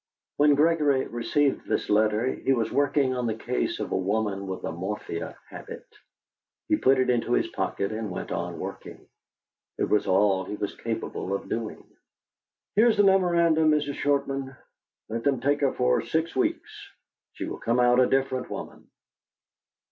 [0.37, 4.63] When Gregory received this letter he was working on the case of a woman with
[4.63, 5.85] the morphia habit.
[6.67, 9.07] He put it into his pocket and went on working.
[9.77, 11.85] It was all he was capable of doing.
[12.75, 13.93] "Here is the memorandum, Mrs.
[13.93, 14.55] Shortman.
[15.07, 16.71] Let them take her for six weeks.
[17.33, 18.89] She will come out a different woman."